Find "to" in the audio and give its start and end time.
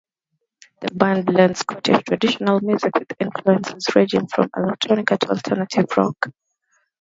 5.19-5.29